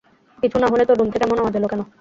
কিছু 0.39 0.57
না 0.59 0.67
হলে 0.71 0.83
তোর 0.85 0.97
রুম 0.99 1.09
থেকে 1.13 1.25
এমন 1.25 1.37
আওয়াজ 1.39 1.55
এলো 1.55 1.67
কেন? 1.67 1.81